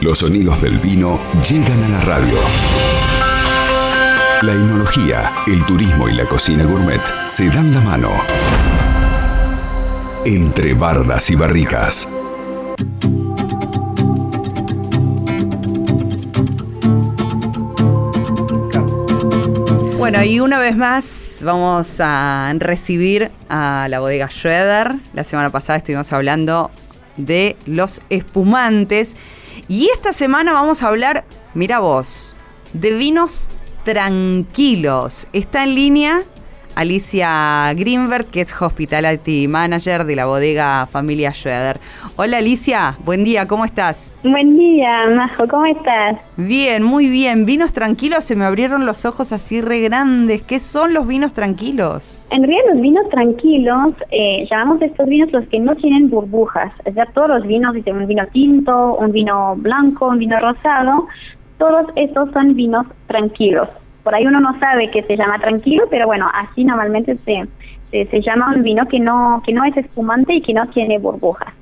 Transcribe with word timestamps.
Los 0.00 0.20
sonidos 0.20 0.62
del 0.62 0.78
vino 0.78 1.20
llegan 1.46 1.84
a 1.84 1.88
la 1.90 2.00
radio. 2.00 2.38
La 4.40 4.54
enología, 4.54 5.30
el 5.46 5.66
turismo 5.66 6.08
y 6.08 6.14
la 6.14 6.24
cocina 6.24 6.64
gourmet 6.64 7.02
se 7.26 7.50
dan 7.50 7.70
la 7.74 7.82
mano. 7.82 8.08
Entre 10.24 10.72
bardas 10.72 11.30
y 11.30 11.34
barricas. 11.34 12.08
Bueno, 19.98 20.24
y 20.24 20.40
una 20.40 20.58
vez 20.58 20.78
más 20.78 21.42
vamos 21.44 22.00
a 22.00 22.50
recibir 22.56 23.30
a 23.50 23.86
la 23.90 24.00
bodega 24.00 24.30
Schroeder. 24.30 24.94
La 25.12 25.24
semana 25.24 25.50
pasada 25.50 25.76
estuvimos 25.76 26.10
hablando 26.14 26.70
de 27.18 27.56
los 27.66 28.00
espumantes. 28.08 29.14
Y 29.70 29.88
esta 29.90 30.12
semana 30.12 30.52
vamos 30.52 30.82
a 30.82 30.88
hablar, 30.88 31.24
mira 31.54 31.78
vos, 31.78 32.34
de 32.72 32.92
vinos 32.92 33.50
tranquilos. 33.84 35.28
Está 35.32 35.62
en 35.62 35.76
línea 35.76 36.22
Alicia 36.74 37.72
Greenberg, 37.74 38.26
que 38.26 38.40
es 38.40 38.62
Hospitality 38.62 39.48
Manager 39.48 40.04
de 40.04 40.16
la 40.16 40.26
bodega 40.26 40.86
Familia 40.86 41.32
Schroeder. 41.32 41.76
Hola 42.16 42.38
Alicia, 42.38 42.96
buen 43.04 43.24
día, 43.24 43.46
¿cómo 43.46 43.64
estás? 43.64 44.18
Buen 44.22 44.56
día, 44.56 45.06
Majo, 45.14 45.46
¿cómo 45.48 45.66
estás? 45.66 46.18
Bien, 46.36 46.82
muy 46.82 47.10
bien. 47.10 47.46
Vinos 47.46 47.72
tranquilos, 47.72 48.24
se 48.24 48.36
me 48.36 48.44
abrieron 48.44 48.86
los 48.86 49.04
ojos 49.04 49.32
así 49.32 49.60
re 49.60 49.80
grandes. 49.80 50.42
¿Qué 50.42 50.60
son 50.60 50.94
los 50.94 51.06
vinos 51.06 51.32
tranquilos? 51.32 52.26
En 52.30 52.42
realidad 52.42 52.72
los 52.72 52.80
vinos 52.80 53.08
tranquilos, 53.10 53.94
eh, 54.10 54.46
llamamos 54.50 54.80
estos 54.82 55.08
vinos 55.08 55.32
los 55.32 55.46
que 55.48 55.58
no 55.58 55.74
tienen 55.76 56.10
burbujas. 56.10 56.72
Es 56.84 56.94
decir, 56.94 57.12
todos 57.14 57.28
los 57.28 57.46
vinos, 57.46 57.74
un 57.74 58.06
vino 58.06 58.26
tinto, 58.32 58.94
un 58.94 59.12
vino 59.12 59.54
blanco, 59.56 60.08
un 60.08 60.18
vino 60.18 60.38
rosado, 60.40 61.06
todos 61.58 61.86
estos 61.96 62.30
son 62.32 62.54
vinos 62.54 62.86
tranquilos 63.06 63.68
por 64.02 64.14
ahí 64.14 64.26
uno 64.26 64.40
no 64.40 64.58
sabe 64.58 64.90
que 64.90 65.02
se 65.02 65.16
llama 65.16 65.38
tranquilo, 65.38 65.84
pero 65.90 66.06
bueno, 66.06 66.28
así 66.32 66.64
normalmente 66.64 67.16
se, 67.24 67.46
se, 67.90 68.20
llama 68.20 68.52
un 68.54 68.62
vino 68.62 68.86
que 68.86 69.00
no, 69.00 69.42
que 69.44 69.52
no 69.52 69.64
es 69.64 69.76
espumante 69.76 70.34
y 70.34 70.42
que 70.42 70.54
no 70.54 70.68
tiene 70.68 70.98
burbujas. 70.98 71.52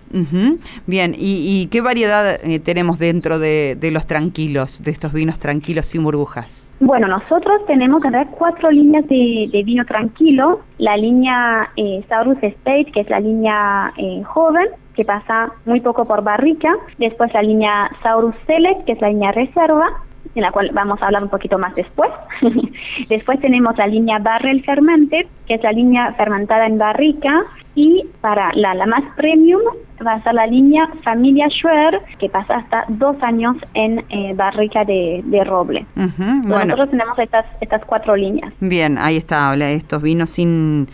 Bien, 0.87 1.15
¿Y, 1.17 1.67
qué 1.71 1.81
variedad 1.81 2.39
eh, 2.43 2.61
tenemos 2.61 2.99
dentro 2.99 3.39
de, 3.39 3.77
los 3.93 4.07
tranquilos, 4.07 4.83
de 4.83 4.91
estos 4.91 5.13
vinos 5.13 5.39
tranquilos 5.39 5.87
sin 5.87 6.03
burbujas? 6.03 6.73
Bueno, 6.81 7.09
nosotros 7.09 7.67
tenemos 7.67 8.03
en 8.05 8.25
cuatro 8.39 8.71
líneas 8.71 9.07
de, 9.09 9.63
vino 9.65 9.85
tranquilo. 9.85 10.61
La 10.79 10.97
línea 10.97 11.71
eh, 11.77 12.05
Saurus 12.09 12.43
Estate, 12.43 12.87
que 12.93 13.01
es 13.01 13.11
la 13.11 13.21
línea 13.21 13.93
eh, 13.99 14.23
joven, 14.25 14.67
que 14.95 15.05
pasa 15.05 15.53
muy 15.67 15.81
poco 15.81 16.07
por 16.07 16.23
barrica. 16.23 16.75
Después 16.99 17.33
la 17.35 17.43
línea 17.43 17.91
Saurus 18.03 18.35
Select, 18.47 18.85
que 18.85 18.93
es 18.93 19.01
la 19.01 19.09
línea 19.09 19.33
reserva 19.33 19.89
en 20.35 20.43
la 20.43 20.53
cual 20.53 20.71
vamos 20.73 21.01
a 21.03 21.07
hablar 21.07 21.23
un 21.23 21.29
poquito 21.29 21.59
más 21.59 21.75
después. 21.75 22.11
después 23.09 23.41
tenemos 23.41 23.77
la 23.77 23.87
línea 23.87 24.19
Barrel 24.19 24.63
Fermented, 24.65 25.27
que 25.47 25.55
es 25.55 25.63
la 25.63 25.73
línea 25.73 26.13
fermentada 26.15 26.67
en 26.67 26.79
barrica, 26.79 27.43
y 27.75 28.05
para 28.21 28.53
la, 28.55 28.75
la 28.75 28.87
más 28.87 29.03
premium 29.17 29.63
va 30.05 30.15
a 30.15 30.23
ser 30.23 30.35
la 30.35 30.47
línea 30.47 30.89
Familia 31.03 31.49
Schwer, 31.49 32.01
que 32.19 32.29
pasa 32.29 32.57
hasta 32.57 32.85
dos 32.89 33.17
años 33.23 33.57
en 33.75 34.05
eh, 34.11 34.33
barrica 34.35 34.85
de, 34.85 35.23
roble. 35.45 35.87
Nosotros 35.95 36.91
tenemos 36.91 37.19
estas, 37.19 37.47
estas 37.61 37.85
cuatro 37.85 38.17
líneas. 38.17 38.53
Bien, 38.61 38.99
ahí 38.99 39.17
está, 39.17 39.51
habla 39.51 39.67
de 39.67 39.75
estos 39.75 40.03
vinos 40.03 40.31
sin 40.31 40.89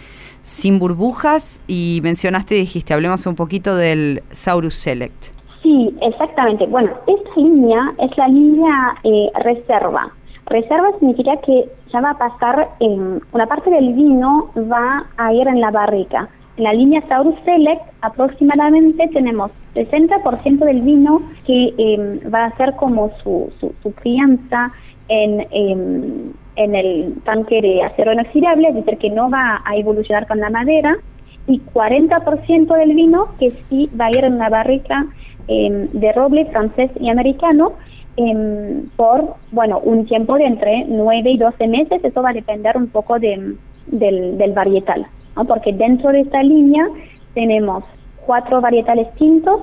sin 0.44 0.78
burbujas 0.78 1.62
y 1.66 2.00
mencionaste, 2.02 2.54
dijiste, 2.54 2.92
hablemos 2.92 3.24
un 3.26 3.34
poquito 3.34 3.76
del 3.76 4.22
Saurus 4.30 4.74
Select. 4.74 5.28
Sí, 5.64 5.96
exactamente. 6.02 6.66
Bueno, 6.66 6.90
esta 7.06 7.40
línea 7.40 7.94
es 7.98 8.14
la 8.18 8.28
línea 8.28 8.94
eh, 9.02 9.30
reserva. 9.42 10.12
Reserva 10.44 10.90
significa 10.98 11.38
que 11.38 11.64
ya 11.90 12.02
va 12.02 12.10
a 12.10 12.18
pasar, 12.18 12.68
en 12.80 13.22
una 13.32 13.46
parte 13.46 13.70
del 13.70 13.94
vino 13.94 14.50
va 14.54 15.06
a 15.16 15.32
ir 15.32 15.48
en 15.48 15.62
la 15.62 15.70
barrica. 15.70 16.28
En 16.58 16.64
la 16.64 16.74
línea 16.74 17.00
Saurus 17.08 17.34
Select 17.46 17.80
aproximadamente 18.02 19.08
tenemos 19.08 19.52
60% 19.74 20.58
del 20.66 20.82
vino 20.82 21.22
que 21.46 21.72
em, 21.78 22.20
va 22.32 22.44
a 22.44 22.56
ser 22.58 22.76
como 22.76 23.10
su, 23.22 23.50
su, 23.58 23.94
crianza 23.94 24.70
en, 25.08 25.46
em, 25.50 26.32
en 26.56 26.74
el 26.74 27.14
tanque 27.24 27.62
de 27.62 27.82
acero 27.82 28.12
inoxidable, 28.12 28.68
es 28.68 28.74
decir, 28.74 28.98
que 28.98 29.08
no 29.08 29.30
va 29.30 29.62
a 29.64 29.76
evolucionar 29.76 30.26
con 30.26 30.40
la 30.40 30.50
madera, 30.50 30.94
y 31.46 31.60
40% 31.60 32.74
del 32.74 32.94
vino 32.94 33.26
que 33.38 33.50
sí 33.50 33.90
va 33.98 34.06
a 34.06 34.10
ir 34.10 34.24
en 34.24 34.38
la 34.38 34.48
barrica 34.50 35.06
Em, 35.46 35.88
de 35.92 36.12
roble 36.12 36.46
francés 36.46 36.90
y 36.98 37.10
americano 37.10 37.72
em, 38.16 38.88
por, 38.96 39.34
bueno, 39.52 39.78
un 39.80 40.06
tiempo 40.06 40.36
de 40.36 40.46
entre 40.46 40.86
9 40.86 41.30
y 41.32 41.36
12 41.36 41.68
meses. 41.68 42.02
Eso 42.02 42.22
va 42.22 42.30
a 42.30 42.32
depender 42.32 42.76
un 42.76 42.88
poco 42.88 43.18
de, 43.18 43.56
del, 43.86 44.52
varietal, 44.54 45.06
porque 45.46 45.72
dentro 45.72 46.10
de 46.10 46.20
esta 46.20 46.42
línea 46.42 46.86
tenemos 47.34 47.84
cuatro 48.24 48.60
varietales 48.60 49.12
tintos, 49.16 49.62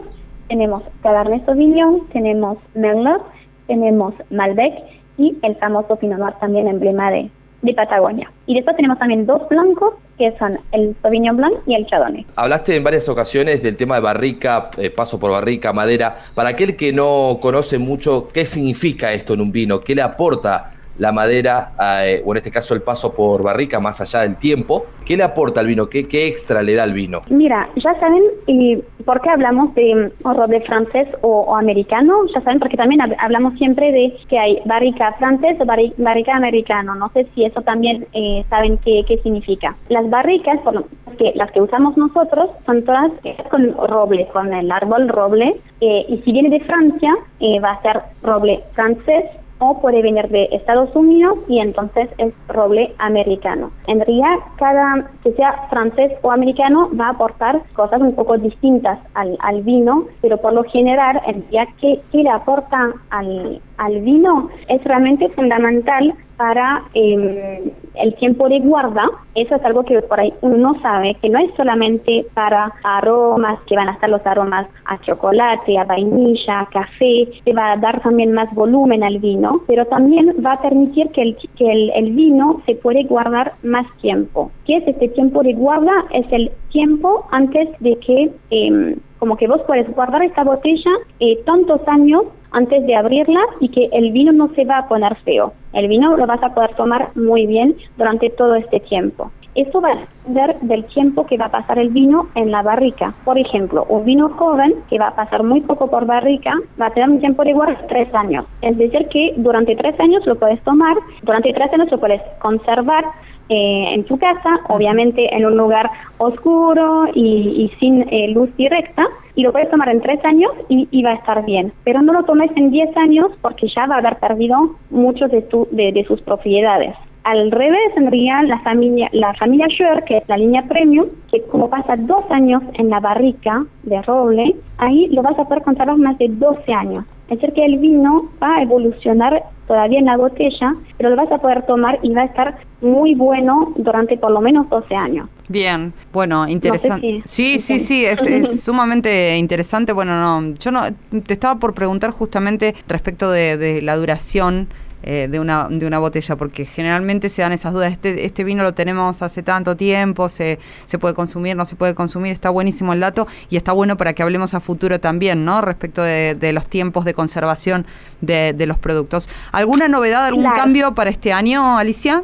tenemos 0.49 0.83
Cabernet 1.01 1.45
Sauvignon, 1.45 2.07
tenemos 2.09 2.57
Merlot, 2.75 3.23
tenemos 3.65 4.13
Malbec 4.29 4.73
y 5.17 5.37
el 5.41 5.55
famoso 5.55 5.95
Pinot 5.95 6.19
Noir 6.19 6.33
también 6.39 6.67
emblema 6.67 7.09
de, 7.09 7.31
de 7.61 7.73
Patagonia. 7.73 8.31
Y 8.45 8.55
después 8.55 8.75
tenemos 8.75 8.97
también 8.99 9.25
dos 9.25 9.47
blancos, 9.49 9.93
que 10.17 10.35
son 10.37 10.59
el 10.71 10.95
Sauvignon 11.01 11.37
Blanc 11.37 11.53
y 11.65 11.75
el 11.75 11.85
Chardonnay. 11.85 12.25
Hablaste 12.35 12.75
en 12.75 12.83
varias 12.83 13.07
ocasiones 13.09 13.63
del 13.63 13.77
tema 13.77 13.95
de 13.95 14.01
barrica, 14.01 14.71
eh, 14.77 14.89
paso 14.89 15.19
por 15.19 15.31
barrica, 15.31 15.73
madera. 15.73 16.17
Para 16.35 16.49
aquel 16.49 16.75
que 16.75 16.91
no 16.91 17.39
conoce 17.41 17.77
mucho, 17.77 18.29
¿qué 18.33 18.45
significa 18.45 19.13
esto 19.13 19.33
en 19.33 19.41
un 19.41 19.51
vino? 19.51 19.81
¿Qué 19.81 19.95
le 19.95 20.01
aporta 20.01 20.73
la 20.97 21.11
madera, 21.11 21.71
eh, 22.03 22.21
o 22.25 22.31
en 22.31 22.37
este 22.37 22.51
caso 22.51 22.73
el 22.73 22.81
paso 22.81 23.13
por 23.13 23.43
barrica 23.43 23.79
más 23.79 24.01
allá 24.01 24.21
del 24.21 24.37
tiempo. 24.37 24.85
¿Qué 25.05 25.17
le 25.17 25.23
aporta 25.23 25.59
al 25.59 25.67
vino? 25.67 25.89
¿Qué, 25.89 26.07
qué 26.07 26.27
extra 26.27 26.61
le 26.61 26.75
da 26.75 26.83
al 26.83 26.93
vino? 26.93 27.21
Mira, 27.29 27.69
ya 27.75 27.99
saben, 27.99 28.23
y 28.45 28.77
¿por 29.03 29.19
qué 29.21 29.29
hablamos 29.29 29.73
de 29.73 30.11
roble 30.23 30.61
francés 30.61 31.07
o, 31.21 31.55
americano? 31.55 32.25
Ya 32.33 32.41
saben, 32.41 32.59
porque 32.59 32.77
también 32.77 33.01
hablamos 33.19 33.55
siempre 33.55 33.91
de 33.91 34.15
que 34.29 34.37
hay 34.37 34.61
barrica 34.65 35.13
francés 35.17 35.57
o 35.59 35.65
barrica 35.65 36.35
americano. 36.35 36.95
No 36.95 37.09
sé 37.13 37.27
si 37.33 37.45
eso 37.45 37.61
también 37.61 38.07
eh, 38.13 38.45
saben 38.49 38.77
qué, 38.77 39.03
qué 39.07 39.17
significa. 39.17 39.75
Las 39.89 40.09
barricas, 40.09 40.59
por 40.61 40.85
que 41.17 41.33
las 41.35 41.51
que 41.51 41.61
usamos 41.61 41.97
nosotros, 41.97 42.49
son 42.65 42.83
todas 42.83 43.11
con 43.49 43.75
roble, 43.75 44.27
con 44.31 44.53
el 44.53 44.71
árbol 44.71 45.09
roble. 45.09 45.55
Eh, 45.81 46.05
y 46.07 46.17
si 46.19 46.31
viene 46.31 46.49
de 46.49 46.63
Francia, 46.63 47.15
va 47.63 47.71
a 47.71 47.81
ser 47.81 48.01
roble 48.21 48.61
francés 48.73 49.25
o 49.61 49.79
puede 49.79 50.01
venir 50.01 50.27
de 50.29 50.49
Estados 50.51 50.93
Unidos 50.95 51.37
y 51.47 51.59
entonces 51.59 52.09
es 52.17 52.33
roble 52.47 52.93
americano. 52.97 53.71
En 53.87 53.99
realidad, 53.99 54.35
cada 54.57 55.09
que 55.23 55.31
sea 55.33 55.67
francés 55.69 56.11
o 56.23 56.31
americano 56.31 56.89
va 56.99 57.07
a 57.07 57.11
aportar 57.11 57.61
cosas 57.73 58.01
un 58.01 58.15
poco 58.15 58.37
distintas 58.37 58.99
al, 59.13 59.37
al 59.39 59.61
vino, 59.61 60.05
pero 60.21 60.37
por 60.37 60.53
lo 60.53 60.63
general, 60.63 61.21
en 61.27 61.43
realidad, 61.43 61.67
¿qué, 61.79 62.01
le 62.11 62.29
aporta 62.29 62.91
al, 63.11 63.61
al 63.81 64.01
vino? 64.01 64.49
Es 64.67 64.83
realmente 64.83 65.29
fundamental 65.29 66.13
para 66.37 66.83
em, 66.93 67.71
el 67.95 68.15
tiempo 68.15 68.49
de 68.49 68.59
guarda. 68.59 69.07
Eso 69.35 69.55
es 69.55 69.63
algo 69.63 69.83
que 69.83 70.01
por 70.01 70.19
ahí 70.19 70.33
uno 70.41 70.57
no 70.57 70.81
sabe, 70.81 71.15
que 71.21 71.29
no 71.29 71.39
es 71.39 71.53
solamente 71.55 72.25
para 72.33 72.73
aromas, 72.83 73.59
que 73.67 73.75
van 73.75 73.89
a 73.89 73.93
estar 73.93 74.09
los 74.09 74.25
aromas 74.25 74.67
a 74.85 74.99
chocolate, 75.01 75.77
a 75.77 75.83
vainilla, 75.83 76.61
a 76.61 76.65
café, 76.67 77.27
que 77.45 77.53
va 77.53 77.73
a 77.73 77.77
dar 77.77 78.01
también 78.01 78.33
más 78.33 78.51
volumen 78.55 79.03
al 79.03 79.19
vino, 79.19 79.61
pero 79.67 79.85
también 79.85 80.33
va 80.43 80.53
a 80.53 80.61
permitir 80.61 81.09
que 81.09 81.21
el, 81.21 81.37
que 81.55 81.91
el, 81.95 82.11
vino 82.11 82.61
se 82.65 82.75
puede 82.75 83.03
guardar 83.03 83.53
más 83.63 83.85
tiempo. 84.01 84.51
¿Qué 84.65 84.77
es 84.77 84.87
este 84.87 85.09
tiempo 85.09 85.43
de 85.43 85.53
guarda? 85.53 85.93
Es 86.11 86.25
el 86.31 86.51
tiempo 86.71 87.25
antes 87.31 87.69
de 87.79 87.95
que, 87.97 88.31
em, 88.49 88.95
como 89.21 89.37
que 89.37 89.47
vos 89.47 89.61
puedes 89.67 89.87
guardar 89.93 90.23
esta 90.23 90.43
botella 90.43 90.89
eh, 91.19 91.37
tantos 91.45 91.79
años 91.87 92.23
antes 92.49 92.83
de 92.87 92.95
abrirla 92.95 93.39
y 93.59 93.69
que 93.69 93.87
el 93.91 94.11
vino 94.11 94.31
no 94.31 94.49
se 94.55 94.65
va 94.65 94.79
a 94.79 94.87
poner 94.87 95.15
feo. 95.17 95.53
El 95.73 95.87
vino 95.87 96.17
lo 96.17 96.25
vas 96.25 96.41
a 96.41 96.55
poder 96.55 96.73
tomar 96.73 97.09
muy 97.13 97.45
bien 97.45 97.75
durante 97.97 98.31
todo 98.31 98.55
este 98.55 98.79
tiempo. 98.79 99.31
Eso 99.53 99.79
va 99.79 99.89
a 99.91 99.95
depender 99.95 100.59
del 100.61 100.85
tiempo 100.85 101.27
que 101.27 101.37
va 101.37 101.45
a 101.45 101.51
pasar 101.51 101.77
el 101.77 101.89
vino 101.89 102.29
en 102.33 102.49
la 102.49 102.63
barrica. 102.63 103.13
Por 103.23 103.37
ejemplo, 103.37 103.85
un 103.89 104.05
vino 104.05 104.29
joven 104.29 104.73
que 104.89 104.97
va 104.97 105.09
a 105.09 105.15
pasar 105.15 105.43
muy 105.43 105.61
poco 105.61 105.87
por 105.87 106.07
barrica 106.07 106.55
va 106.81 106.87
a 106.87 106.91
tener 106.91 107.07
un 107.07 107.19
tiempo 107.19 107.43
de 107.43 107.53
guarda 107.53 107.79
de 107.79 107.87
tres 107.89 108.15
años. 108.15 108.45
Es 108.63 108.75
decir, 108.75 109.07
que 109.09 109.35
durante 109.37 109.75
tres 109.75 109.99
años 109.99 110.25
lo 110.25 110.33
puedes 110.33 110.59
tomar, 110.63 110.97
durante 111.21 111.53
tres 111.53 111.71
años 111.73 111.91
lo 111.91 111.99
puedes 111.99 112.21
conservar 112.39 113.05
eh, 113.53 113.93
en 113.95 114.05
tu 114.05 114.17
casa, 114.17 114.61
obviamente 114.69 115.35
en 115.35 115.45
un 115.45 115.57
lugar 115.57 115.89
oscuro 116.19 117.07
y, 117.13 117.69
sin 117.81 118.07
eh, 118.09 118.29
luz 118.29 118.49
directa, 118.55 119.05
y 119.35 119.43
lo 119.43 119.51
puedes 119.51 119.69
tomar 119.69 119.89
en 119.89 119.99
tres 119.99 120.23
años 120.23 120.53
y, 120.69 121.03
va 121.03 121.09
a 121.09 121.15
estar 121.15 121.43
bien. 121.43 121.73
Pero 121.83 122.01
no 122.01 122.13
lo 122.13 122.23
tomes 122.23 122.49
en 122.55 122.71
diez 122.71 122.95
años 122.95 123.27
porque 123.41 123.67
ya 123.67 123.87
va 123.87 123.95
a 123.95 123.97
haber 123.97 124.15
perdido 124.19 124.77
muchos 124.89 125.29
de, 125.31 125.41
tu, 125.41 125.67
de, 125.71 126.01
sus 126.07 126.21
propiedades. 126.21 126.95
Al 127.25 127.51
revés, 127.51 127.91
en 127.97 128.09
realidad, 128.09 128.43
la 128.45 128.59
familia, 128.59 129.09
la 129.11 129.33
familia 129.33 129.67
Schuer, 129.67 130.05
que 130.05 130.19
es 130.19 130.29
la 130.29 130.37
línea 130.37 130.63
premium, 130.63 131.07
que 131.29 131.41
como 131.43 131.69
pasa 131.69 131.97
dos 131.97 132.23
años 132.31 132.63
en 132.75 132.89
la 132.89 133.01
barrica 133.01 133.65
de 133.83 134.01
roble, 134.01 134.55
ahí 134.77 135.09
lo 135.09 135.23
vas 135.23 135.37
a 135.37 135.43
poder 135.43 135.61
conservar 135.63 135.97
más 135.97 136.17
de 136.19 136.29
12 136.29 136.73
años. 136.73 137.03
Es 137.31 137.39
decir, 137.39 137.53
que 137.53 137.63
el 137.63 137.77
vino 137.77 138.29
va 138.43 138.57
a 138.57 138.61
evolucionar 138.61 139.41
todavía 139.65 139.99
en 139.99 140.05
la 140.05 140.17
botella, 140.17 140.75
pero 140.97 141.11
lo 141.11 141.15
vas 141.15 141.31
a 141.31 141.37
poder 141.37 141.65
tomar 141.65 141.97
y 142.03 142.13
va 142.13 142.23
a 142.23 142.25
estar 142.25 142.57
muy 142.81 143.15
bueno 143.15 143.71
durante 143.77 144.17
por 144.17 144.31
lo 144.31 144.41
menos 144.41 144.69
12 144.69 144.93
años. 144.93 145.29
Bien, 145.47 145.93
bueno, 146.11 146.45
interesante. 146.45 147.21
sí, 147.23 147.59
sí, 147.59 147.79
sí, 147.79 148.05
es, 148.05 148.19
sumamente 148.63 149.37
interesante. 149.37 149.93
Bueno, 149.93 150.19
no, 150.19 150.55
yo 150.55 150.71
no 150.71 150.81
te 151.25 151.33
estaba 151.33 151.57
por 151.57 151.73
preguntar 151.73 152.11
justamente 152.11 152.75
respecto 152.89 153.31
de 153.31 153.81
la 153.81 153.95
duración 153.95 154.67
eh, 155.03 155.27
de, 155.29 155.39
una, 155.39 155.67
de 155.69 155.85
una 155.87 155.99
botella, 155.99 156.35
porque 156.35 156.65
generalmente 156.65 157.29
se 157.29 157.41
dan 157.41 157.51
esas 157.51 157.73
dudas. 157.73 157.91
Este, 157.91 158.25
este 158.25 158.43
vino 158.43 158.63
lo 158.63 158.73
tenemos 158.73 159.21
hace 159.21 159.43
tanto 159.43 159.75
tiempo, 159.75 160.29
se, 160.29 160.59
se 160.85 160.99
puede 160.99 161.13
consumir, 161.13 161.55
no 161.55 161.65
se 161.65 161.75
puede 161.75 161.95
consumir, 161.95 162.31
está 162.31 162.49
buenísimo 162.49 162.93
el 162.93 162.99
dato 162.99 163.27
y 163.49 163.57
está 163.57 163.71
bueno 163.71 163.97
para 163.97 164.13
que 164.13 164.23
hablemos 164.23 164.53
a 164.53 164.59
futuro 164.59 164.99
también, 164.99 165.45
¿no? 165.45 165.61
Respecto 165.61 166.03
de, 166.03 166.35
de 166.35 166.53
los 166.53 166.69
tiempos 166.69 167.05
de 167.05 167.13
conservación 167.13 167.85
de, 168.21 168.53
de, 168.53 168.65
los 168.65 168.77
productos. 168.77 169.29
¿Alguna 169.51 169.87
novedad, 169.87 170.25
algún 170.25 170.49
cambio 170.51 170.93
para 170.93 171.09
este 171.09 171.33
año, 171.33 171.77
Alicia? 171.77 172.23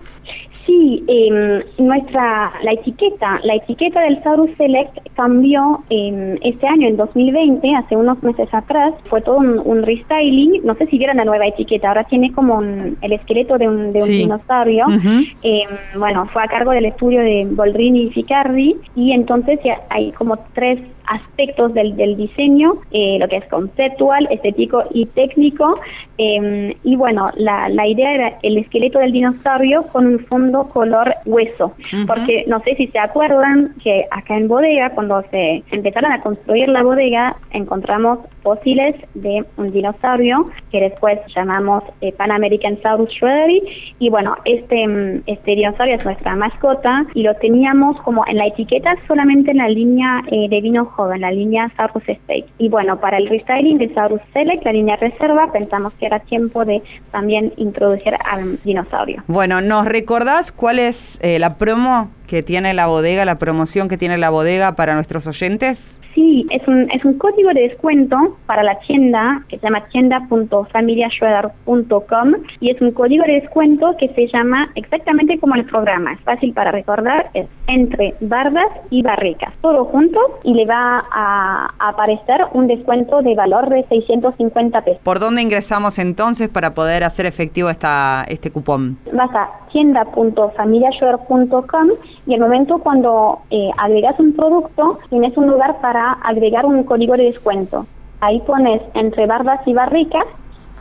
Sí, 0.67 1.01
eh, 1.07 1.65
nuestra 1.77 2.51
la 2.61 2.73
etiqueta, 2.73 3.39
la 3.43 3.55
etiqueta 3.55 4.01
del 4.01 4.21
Saurus 4.21 4.51
Select 4.57 4.97
cambió 5.15 5.81
eh, 5.89 6.37
este 6.43 6.67
año, 6.67 6.89
en 6.89 6.97
2020, 6.97 7.73
hace 7.73 7.95
unos 7.95 8.21
meses 8.21 8.49
atrás, 8.53 8.93
fue 9.09 9.21
todo 9.21 9.37
un, 9.37 9.83
restyling. 9.83 10.65
No 10.65 10.75
sé 10.75 10.87
si 10.87 10.97
vieron 10.97 11.17
la 11.17 11.23
nueva 11.23 11.47
etiqueta, 11.47 11.87
ahora 11.87 12.03
tiene 12.03 12.33
como 12.33 12.61
el 12.61 13.13
esqueleto 13.13 13.57
de 13.57 13.69
un, 13.69 13.93
de 13.93 13.99
un 13.99 14.09
dinosaurio. 14.09 14.85
eh, 15.41 15.63
bueno, 15.97 16.27
fue 16.33 16.43
a 16.43 16.47
cargo 16.47 16.71
del 16.71 16.85
estudio 16.85 17.21
de 17.21 17.47
Boldrini 17.49 18.03
y 18.03 18.09
Ficardi, 18.09 18.75
y 18.93 19.13
entonces 19.13 19.61
ya 19.63 19.79
hay 19.89 20.11
como 20.11 20.37
tres 20.53 20.81
aspectos 21.07 21.73
del, 21.73 21.95
del 21.95 22.17
diseño, 22.17 22.75
eh, 22.91 23.17
lo 23.19 23.27
que 23.27 23.37
es 23.37 23.45
conceptual, 23.45 24.27
estético 24.31 24.83
y 24.91 25.05
técnico. 25.07 25.79
Eh, 26.17 26.75
y 26.83 26.95
bueno, 26.95 27.31
la, 27.35 27.69
la 27.69 27.87
idea 27.87 28.13
era 28.13 28.39
el 28.41 28.57
esqueleto 28.57 28.99
del 28.99 29.11
dinosaurio 29.11 29.83
con 29.91 30.07
un 30.07 30.19
fondo 30.19 30.67
color 30.67 31.13
hueso, 31.25 31.73
porque 32.07 32.45
no 32.47 32.59
sé 32.61 32.75
si 32.75 32.87
se 32.87 32.99
acuerdan 32.99 33.75
que 33.83 34.05
acá 34.09 34.35
en 34.35 34.47
bodega, 34.47 34.89
cuando 34.91 35.23
se 35.29 35.63
empezaron 35.71 36.11
a 36.11 36.19
construir 36.19 36.69
la 36.69 36.83
bodega, 36.83 37.35
encontramos 37.51 38.19
fósiles 38.41 38.95
de 39.13 39.43
un 39.57 39.71
dinosaurio 39.71 40.49
que 40.71 40.79
después 40.79 41.19
llamamos 41.35 41.83
eh, 42.01 42.13
Pan 42.13 42.31
American 42.31 42.81
Saurus 42.81 43.09
Shreddery 43.09 43.61
y 43.99 44.09
bueno, 44.09 44.35
este, 44.45 44.87
mm, 44.87 45.23
este 45.27 45.51
dinosaurio 45.51 45.95
es 45.95 46.05
nuestra 46.05 46.35
mascota 46.35 47.05
y 47.13 47.23
lo 47.23 47.33
teníamos 47.35 47.99
como 48.01 48.25
en 48.25 48.37
la 48.37 48.47
etiqueta 48.47 48.95
solamente 49.07 49.51
en 49.51 49.57
la 49.57 49.69
línea 49.69 50.21
eh, 50.31 50.47
de 50.49 50.61
vino 50.61 50.85
joven, 50.97 51.21
la 51.21 51.31
línea 51.31 51.71
Saurus 51.77 52.03
Steak. 52.03 52.45
Y 52.57 52.69
bueno, 52.69 52.99
para 52.99 53.17
el 53.17 53.29
restyling 53.29 53.77
de 53.77 53.93
Saurus 53.93 54.21
Select, 54.33 54.65
la 54.65 54.73
línea 54.73 54.95
reserva, 54.95 55.51
pensamos 55.53 55.93
que 55.93 56.07
era 56.07 56.19
tiempo 56.19 56.65
de 56.65 56.81
también 57.11 57.53
introducir 57.55 58.15
al 58.25 58.59
dinosaurio. 58.63 59.23
Bueno, 59.27 59.61
¿nos 59.61 59.85
recordás 59.85 60.51
cuál 60.51 60.79
es 60.79 61.19
eh, 61.21 61.39
la 61.39 61.57
promo 61.57 62.09
que 62.25 62.43
tiene 62.43 62.73
la 62.73 62.87
bodega, 62.87 63.23
la 63.23 63.37
promoción 63.37 63.87
que 63.87 63.97
tiene 63.97 64.17
la 64.17 64.29
bodega 64.29 64.75
para 64.75 64.95
nuestros 64.95 65.27
oyentes? 65.27 65.96
Sí, 66.13 66.45
es 66.49 66.67
un, 66.67 66.91
es 66.91 67.05
un 67.05 67.17
código 67.17 67.53
de 67.53 67.61
descuento 67.61 68.17
para 68.45 68.61
la 68.63 68.77
tienda 68.79 69.45
que 69.49 69.57
se 69.59 69.65
llama 69.65 69.85
tienda.familiaschroeder.com 69.91 72.33
y 72.59 72.71
es 72.71 72.81
un 72.81 72.91
código 72.91 73.23
de 73.25 73.33
descuento 73.33 73.95
que 73.99 74.07
se 74.09 74.27
llama 74.27 74.69
exactamente 74.75 75.39
como 75.39 75.55
el 75.55 75.65
programa. 75.65 76.13
Es 76.13 76.19
fácil 76.21 76.53
para 76.53 76.71
recordar, 76.71 77.31
es 77.33 77.47
entre 77.67 78.13
bardas 78.21 78.67
y 78.89 79.03
barricas, 79.03 79.53
todo 79.61 79.85
junto 79.85 80.19
y 80.43 80.53
le 80.53 80.65
va 80.65 81.03
a, 81.11 81.73
aparecer 81.79 82.41
un 82.53 82.67
descuento 82.67 83.21
de 83.21 83.35
valor 83.35 83.69
de 83.69 83.83
650 83.87 84.81
pesos. 84.81 85.01
¿Por 85.03 85.19
dónde 85.19 85.41
ingresamos 85.41 85.99
entonces 85.99 86.47
para 86.49 86.73
poder 86.73 87.03
hacer 87.03 87.25
efectivo 87.25 87.69
esta, 87.69 88.23
este 88.27 88.51
cupón? 88.51 88.97
Vas 89.13 89.33
a 89.33 89.49
tienda.familiaschroeder.com 89.71 91.89
y 92.27 92.33
el 92.33 92.41
momento 92.41 92.79
cuando 92.79 93.39
eh, 93.49 93.69
agregas 93.77 94.19
un 94.19 94.33
producto, 94.33 94.99
tienes 95.09 95.35
un 95.37 95.47
lugar 95.47 95.79
para 95.79 96.11
agregar 96.23 96.65
un 96.65 96.83
código 96.83 97.15
de 97.15 97.23
descuento. 97.23 97.87
Ahí 98.19 98.41
pones 98.41 98.81
entre 98.95 99.25
barbas 99.25 99.61
y 99.65 99.73
barricas, 99.73 100.25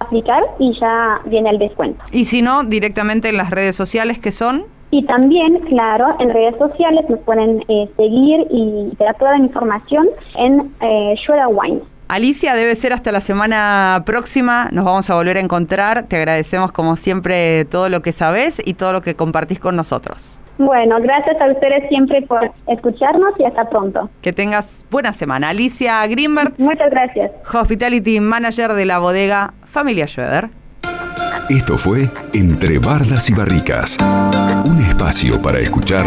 aplicar 0.01 0.43
y 0.59 0.79
ya 0.79 1.21
viene 1.27 1.51
el 1.51 1.59
descuento. 1.59 2.03
Y 2.11 2.25
si 2.25 2.43
no, 2.43 2.65
directamente 2.65 3.29
en 3.29 3.37
las 3.37 3.51
redes 3.51 3.77
sociales 3.77 4.19
que 4.19 4.33
son... 4.33 4.65
Y 4.91 5.05
también, 5.05 5.59
claro, 5.69 6.17
en 6.21 6.31
redes 6.31 6.57
sociales 6.57 7.09
nos 7.09 7.21
pueden 7.21 7.63
eh, 7.69 7.89
seguir 7.97 8.47
y 8.51 8.95
te 8.97 9.05
da 9.05 9.15
toda 9.15 9.33
la 9.33 9.39
información 9.39 10.09
en 10.37 10.73
eh, 10.81 11.17
Wine. 11.51 11.81
Alicia, 12.09 12.55
debe 12.55 12.75
ser 12.77 12.93
hasta 12.93 13.11
la 13.11 13.21
semana 13.21 14.03
próxima. 14.07 14.69
Nos 14.71 14.85
vamos 14.85 15.11
a 15.11 15.15
volver 15.15 15.39
a 15.39 15.41
encontrar. 15.41 16.05
Te 16.05 16.17
agradecemos 16.17 16.71
como 16.71 16.97
siempre 16.97 17.65
todo 17.65 17.89
lo 17.89 18.01
que 18.01 18.13
sabes 18.13 18.63
y 18.65 18.75
todo 18.75 18.93
lo 18.93 19.03
que 19.03 19.17
compartís 19.17 19.59
con 19.59 19.75
nosotros. 19.75 20.41
Bueno, 20.59 20.97
gracias 21.01 21.37
a 21.41 21.51
ustedes 21.51 21.89
siempre 21.89 22.23
por 22.23 22.51
escucharnos 22.69 23.35
y 23.39 23.45
hasta 23.45 23.69
pronto. 23.69 24.09
Que 24.23 24.33
tengas 24.33 24.87
buena 24.91 25.13
semana. 25.13 25.51
Alicia 25.51 26.07
Greenberg. 26.07 26.55
Muchas 26.59 26.91
gracias. 26.91 27.31
Hospitality 27.53 28.21
Manager 28.21 28.73
de 28.73 28.87
la 28.87 28.99
bodega 28.99 29.53
Familia 29.65 30.07
Schroeder. 30.07 30.49
Esto 31.49 31.77
fue 31.77 32.11
Entre 32.35 32.79
Bardas 32.79 33.31
y 33.31 33.35
Barricas, 33.35 33.99
un 34.65 34.81
espacio 34.81 35.41
para 35.41 35.59
escuchar 35.59 36.05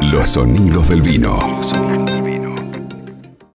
los 0.00 0.30
sonidos 0.30 0.88
del 0.88 1.02
vino. 1.02 1.38